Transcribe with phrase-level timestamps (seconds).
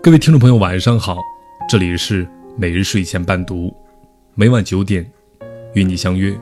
[0.00, 1.18] 各位听众朋友，晚上好，
[1.68, 3.72] 这里是每日睡前伴读，
[4.34, 5.08] 每晚九点
[5.74, 6.36] 与你相约，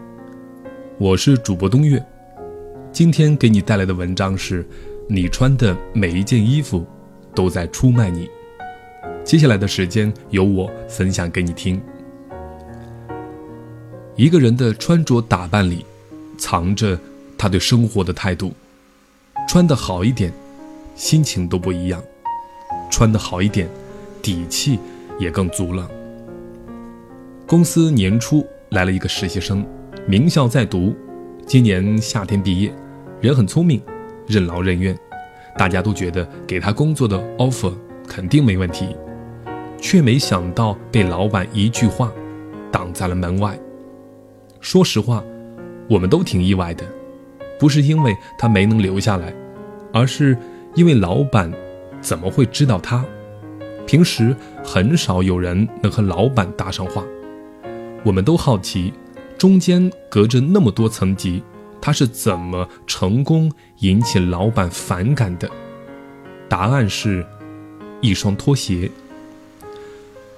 [0.99, 2.03] 我是主播东月。
[2.93, 4.67] 今天给你带来的文章是：
[5.09, 6.87] 你穿的每一件衣服
[7.35, 8.29] 都在出卖你。
[9.25, 11.81] 接下来的时间由我分享给你听。
[14.17, 15.85] 一个人的穿着打扮里，
[16.39, 16.99] 藏着
[17.37, 18.53] 他对生活的态度。
[19.49, 20.33] 穿得好一点，
[20.95, 22.03] 心情都不一样。
[22.91, 23.69] 穿得好一点，
[24.21, 24.79] 底气
[25.19, 25.89] 也更足了。
[27.47, 29.65] 公司年初来了一个实习生，
[30.07, 30.95] 名校在读，
[31.47, 32.73] 今年夏天毕业，
[33.21, 33.81] 人很聪明，
[34.27, 34.97] 任劳任怨，
[35.57, 37.73] 大家都觉得给他工作的 offer
[38.07, 38.95] 肯定没问题，
[39.81, 42.13] 却没想到被老板一句话
[42.71, 43.59] 挡在了门外。
[44.61, 45.25] 说实话，
[45.89, 46.85] 我们都挺意外的，
[47.59, 49.33] 不是因为他没能留下来，
[49.93, 50.37] 而是
[50.75, 51.51] 因为老板。
[52.01, 53.05] 怎么会知道他？
[53.87, 57.05] 平时很少有人能和老板搭上话。
[58.05, 58.93] 我们都好奇，
[59.37, 61.43] 中间隔着那么多层级，
[61.81, 65.51] 他是怎么成功引起老板反感的？
[66.49, 67.27] 答案是，
[68.01, 68.91] 一双拖鞋。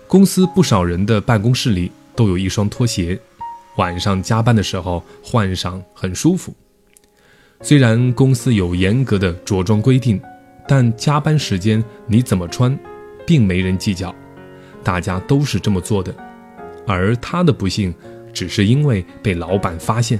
[0.08, 3.18] 公司不少人的办公室里都有一双拖鞋，
[3.76, 6.52] 晚上加班的时候换上很舒服。
[7.60, 10.20] 虽然公司有严格的着装规定。
[10.66, 12.78] 但加班时间你怎么穿，
[13.26, 14.14] 并没人计较，
[14.82, 16.14] 大家都是这么做的。
[16.86, 17.94] 而他的不幸，
[18.32, 20.18] 只是因为被老板发现。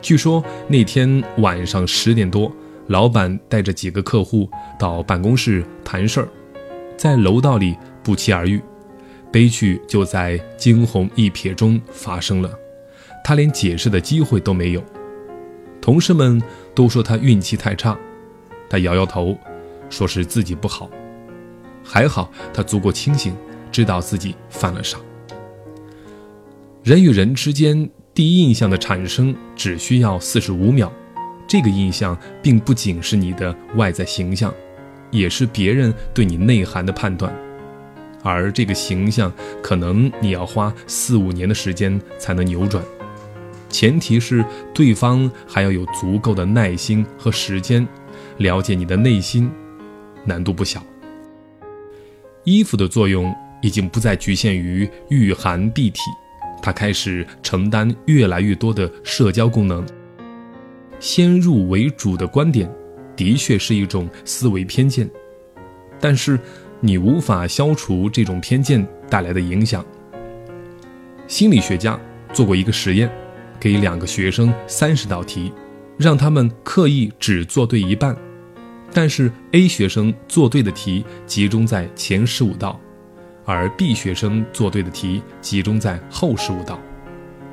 [0.00, 2.50] 据说那天晚上十点多，
[2.86, 6.28] 老板带着几个客户到办公室谈事儿，
[6.96, 8.60] 在楼道里不期而遇，
[9.30, 12.50] 悲剧就在惊鸿一瞥中发生了。
[13.22, 14.82] 他连解释的机会都没有，
[15.80, 16.42] 同事们
[16.74, 17.96] 都说他运气太差。
[18.70, 19.36] 他摇摇头，
[19.90, 20.88] 说是自己不好，
[21.84, 23.36] 还好他足够清醒，
[23.72, 24.96] 知道自己犯了傻。
[26.84, 30.90] 人与人之间第一印象的产生只需要四十五秒，
[31.48, 34.54] 这个印象并不仅是你的外在形象，
[35.10, 37.34] 也是别人对你内涵的判断，
[38.22, 42.82] 而这个形象可能你要花四五年的时间才能扭转，
[43.68, 47.86] 前提是对方还要有足够的耐心和时间。
[48.40, 49.50] 了解你的内心，
[50.24, 50.82] 难度不小。
[52.44, 56.00] 衣服的作用已经不再局限于御寒蔽体，
[56.62, 59.86] 它开始承担越来越多的社交功能。
[60.98, 62.70] 先入为主的观点，
[63.14, 65.08] 的确是一种思维偏见，
[66.00, 66.40] 但是
[66.80, 69.84] 你无法消除这种偏见带来的影响。
[71.28, 72.00] 心理学家
[72.32, 73.10] 做过一个实验，
[73.60, 75.52] 给两个学生三十道题，
[75.98, 78.16] 让他们刻意只做对一半。
[78.92, 82.78] 但是 A 学生做对的题集中在前十五道，
[83.44, 86.78] 而 B 学生做对的题集中在后十五道。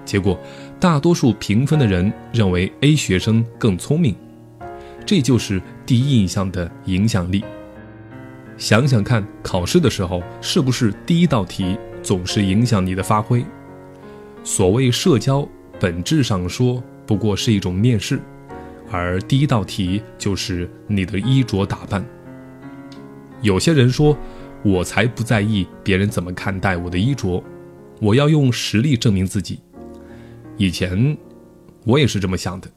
[0.03, 0.39] 结果，
[0.79, 4.15] 大多数评分的人认为 A 学生更聪明。
[5.05, 7.43] 这就是第一印象的影响力。
[8.57, 13.45] 想想看，考试的时候是不是第一道题总是影响你的发挥？
[14.43, 15.47] 所谓社交，
[15.79, 18.19] 本质上说不过是一种面试。
[18.89, 22.05] 而第一道题就是你的衣着打扮。
[23.41, 24.17] 有些人说，
[24.63, 27.43] 我才不在意别人怎么看待我的衣着，
[27.99, 29.59] 我要用实力证明自己。
[30.57, 31.15] 以前
[31.85, 32.67] 我也是这么想的，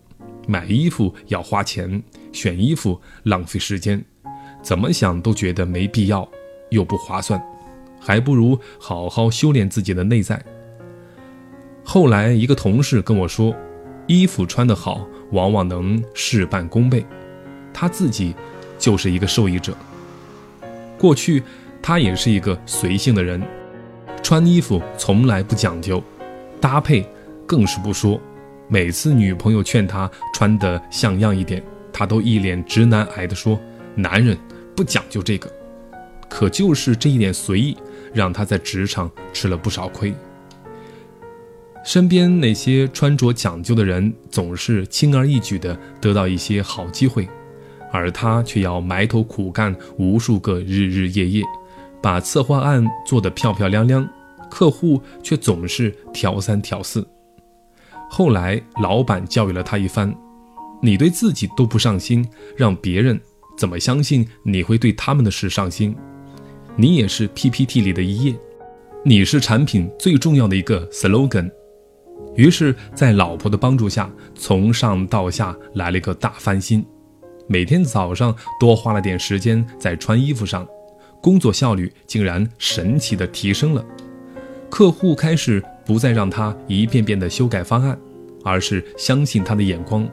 [0.47, 4.05] 买衣服要花钱，选衣服浪费时间，
[4.63, 6.29] 怎么想都觉得没必要，
[6.71, 7.41] 又不划算，
[7.99, 10.45] 还不如好好修炼自己的内在。
[11.83, 13.55] 后来一个同事跟我说，
[14.11, 15.07] 衣服穿得好。
[15.31, 17.07] 往往能事半功倍，
[17.73, 18.35] 他自己
[18.77, 19.73] 就是一个受益者。
[20.99, 21.41] 过去
[21.81, 23.41] 他也是一个随性的人，
[24.25, 26.03] 穿衣服从来不讲究，
[26.61, 27.07] 搭配
[27.47, 28.21] 更是不说。
[28.67, 31.63] 每次女朋友劝他穿得像样一点，
[31.93, 33.57] 他都一脸直男癌的说
[33.95, 34.37] ：“男人
[34.75, 35.49] 不讲究这个。”
[36.29, 37.77] 可就是这一点随意，
[38.13, 40.13] 让他在职场吃了不少亏。
[41.83, 47.27] 身边那些穿着讲究的人，总是轻而易举地得到一些好机会，
[47.91, 51.43] 而他却要埋头苦干无数个日日夜夜，
[52.03, 54.07] 把策划案做得漂漂亮亮，
[54.51, 57.07] 客户却总是挑三挑四。
[58.11, 60.15] 后来老板教育了他一番
[60.83, 63.19] ：“你对自己都不上心，让别人
[63.57, 65.97] 怎么相信你会对他们的事上心？
[66.77, 68.35] 你也是 PPT 里的一页，
[69.05, 71.51] 你是产品最重要的一个 slogan。”
[72.37, 76.85] 于是，在老婆的帮助下，从上到下来了一个大翻新。
[77.47, 80.67] 每天早上多花了点时间在穿衣服上，
[81.21, 83.85] 工作效率竟然神奇的提升了。
[84.71, 87.99] 客户开始不再让他一遍遍的修改方案，
[88.45, 90.09] 而是相信他的眼光。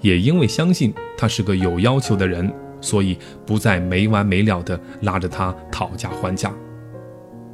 [0.00, 6.50] 也因为相信他是个有要求的人，所以不再没完没了的拉着他讨价还价。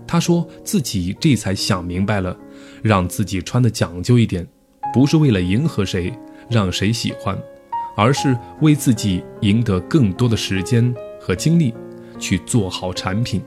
[0.06, 2.36] 他说自己这才想明白了，
[2.82, 4.46] 让自己穿的讲究一点，
[4.94, 6.12] 不是为了迎合谁，
[6.48, 7.36] 让谁喜欢，
[7.96, 11.74] 而是为自己赢得更多的时间和精力
[12.18, 13.42] 去做好产品。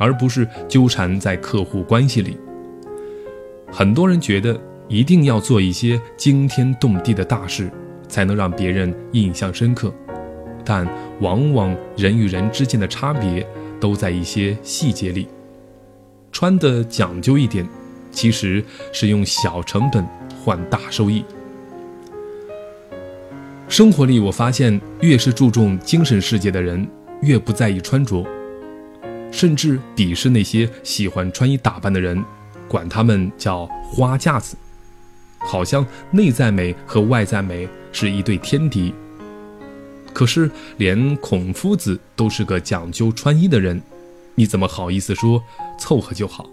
[0.00, 2.38] 而不是纠缠在客户关系里。
[3.68, 4.56] 很多人觉得
[4.86, 7.68] 一定要做一些惊天动地的大事，
[8.08, 9.92] 才能让别人印象深刻，
[10.64, 10.86] 但
[11.20, 13.44] 往往人与人之间的差别
[13.80, 15.26] 都在一些细节里。
[16.30, 17.66] 穿的讲究一点，
[18.10, 20.06] 其实是用小成本
[20.44, 21.24] 换大收益。
[23.68, 26.88] 生活里，我发现越是注重精神世界的人，
[27.22, 28.24] 越不在意穿着。
[29.30, 32.24] 甚至鄙视那些喜欢穿衣打扮的人，
[32.66, 34.56] 管他们叫花架子，
[35.38, 38.94] 好像内在美和外在美是一对天敌。
[40.14, 43.80] 可是连孔夫子都是个讲究穿衣的人，
[44.38, 45.42] 你怎么好意思说
[45.80, 46.48] 凑合就好？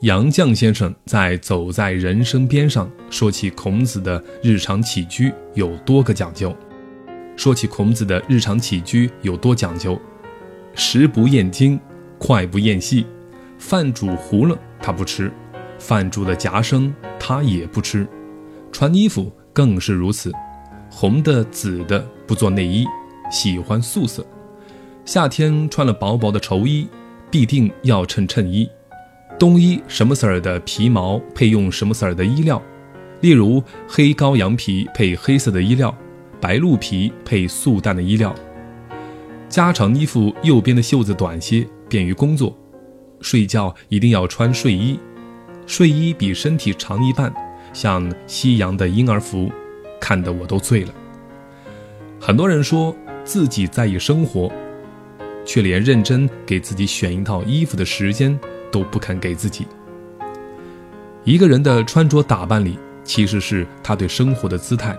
[0.00, 6.56] 杨绛先生在《走在人生边上》说起孔子的日常起居有多个讲究。
[7.36, 10.00] 说起孔子的日常起居有多讲究，
[10.74, 11.78] 食不厌精。
[12.16, 13.06] 快不厌细，
[13.58, 15.32] 饭煮糊了他不吃，
[15.78, 18.06] 饭煮的夹生他也不吃，
[18.70, 20.30] 穿衣服更是如此，
[20.90, 22.84] 红的紫的不做内衣，
[23.30, 24.22] 喜欢素色，
[25.06, 26.86] 夏天穿了薄薄的绸衣，
[27.30, 28.68] 必定要衬衬衣，
[29.38, 32.60] 冬衣什么色儿的皮毛配用什么色儿的衣料，
[33.20, 35.96] 例如黑羔羊皮配黑色的衣料，
[36.40, 38.34] 白鹿皮配素淡的衣料，
[39.48, 41.66] 加长衣服右边的袖子短些。
[41.90, 42.56] 便于工作，
[43.20, 44.96] 睡觉一定要穿睡衣，
[45.66, 47.34] 睡衣比身体长一半，
[47.72, 49.50] 像西洋的婴儿服，
[50.00, 50.94] 看得我都醉了。
[52.20, 52.94] 很多人说
[53.24, 54.52] 自己在意生活，
[55.52, 58.38] 却连认真给自己选一套衣服的时间
[58.70, 59.66] 都不肯给自己。
[61.24, 64.96] 一个人的穿着打扮里，其实是他对生活的姿态。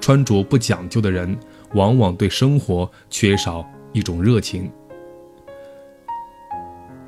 [0.00, 1.38] 穿着不讲究的人，
[1.74, 4.68] 往往对生活缺少一种热情。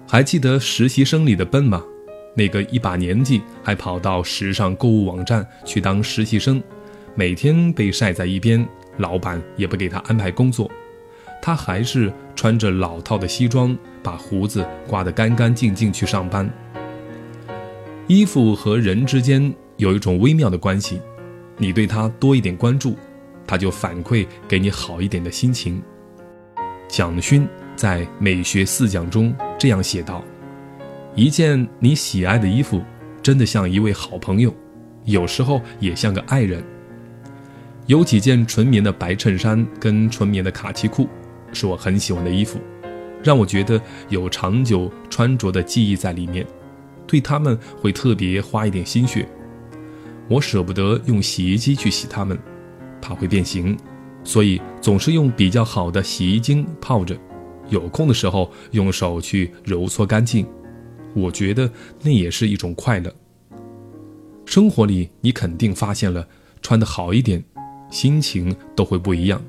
[0.06, 1.82] 还记得实习生里的笨吗？
[2.36, 6.62] 那个一把年纪还跑到时尚购物网站去当实习生，
[7.16, 8.64] 每天被晒在一边，
[8.98, 10.70] 老板也不给他安排工作，
[11.42, 16.50] 他还是穿着老套的西装，把胡子刮得干干净净去上班。
[18.06, 20.98] 衣服和人之间有一种微妙的关系，
[21.58, 22.96] 你对他多一点关注，
[23.46, 25.82] 他就反馈给你好一点的心情。
[26.88, 27.46] 蒋勋。
[27.76, 30.24] 在美学四讲中这样写道
[31.14, 32.82] ：“一件你喜爱的衣服，
[33.22, 34.54] 真的像一位好朋友，
[35.04, 36.64] 有时候也像个爱人。
[37.84, 41.06] 有几件纯棉的白衬衫跟纯棉的卡其裤，
[41.52, 42.58] 是我很喜欢的衣服，
[43.22, 46.46] 让我觉得有长久穿着的记忆在里面，
[47.06, 49.28] 对他们会特别花一点心血。
[50.28, 52.38] 我舍不得用洗衣机去洗它们，
[53.00, 53.76] 怕会变形，
[54.22, 57.16] 所以总是用比较好的洗衣精泡着。”
[57.70, 60.44] 有空的时候用手去揉搓干净，
[61.14, 61.70] 我觉得
[62.02, 63.14] 那也是一种快乐。
[64.44, 66.26] 生活里你肯定发现了，
[66.62, 67.44] 穿得好一点，
[67.88, 69.40] 心情都会不一样；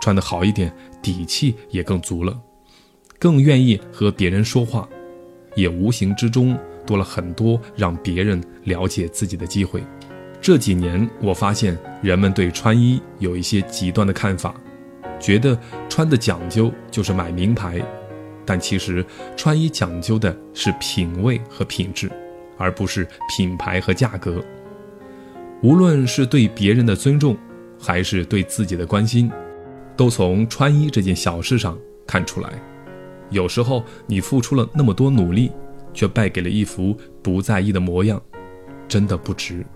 [0.00, 2.38] 穿得好一点，底气也更足了，
[3.18, 4.88] 更愿意和别人说话，
[5.54, 9.82] 也无形之中多了很多让别人了解自己的机会。
[10.40, 14.54] 这几年我发现，人们对穿衣有一些极端的看法。
[15.20, 17.82] 觉得穿的讲究就是买名牌，
[18.46, 19.04] 但其实
[19.36, 22.08] 穿衣讲究的是品味和品质，
[22.56, 23.04] 而不是
[23.36, 24.40] 品牌和价格。
[25.60, 27.36] 无论是对别人的尊重，
[27.80, 29.28] 还是对自己的关心，
[29.98, 31.76] 都从穿衣这件小事上
[32.06, 32.50] 看出来。
[33.30, 35.50] 有时候你付出了那么多努力，
[35.92, 38.22] 却败给了一副不在意的模样，
[38.86, 39.66] 真的不值。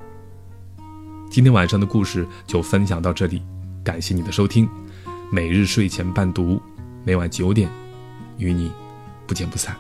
[1.29, 3.43] 今天晚上的故事就分享到这里，
[3.83, 4.69] 感谢你的收听。
[5.33, 6.63] 每日睡前伴读，
[7.05, 7.69] 每晚九点，
[8.39, 8.71] 与你
[9.27, 9.75] 不见不散。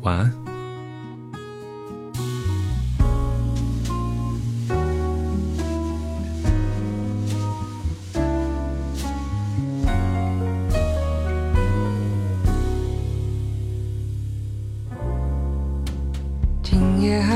[0.00, 0.41] 晚安。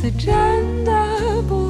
[0.00, 0.92] 次真的
[1.46, 1.69] 不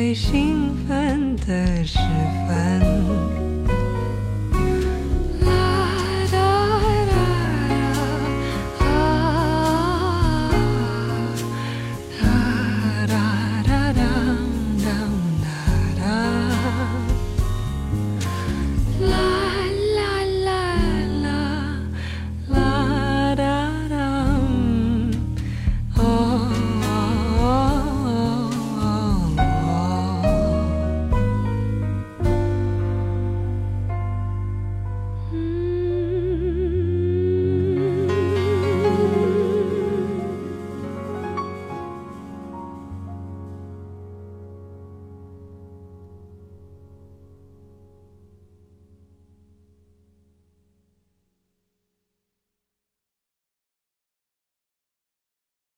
[0.00, 1.98] 最兴奋的时
[2.48, 2.99] 分。